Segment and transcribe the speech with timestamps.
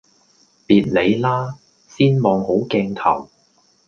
[0.65, 1.59] 別理啦！
[1.87, 3.29] 先望好鏡頭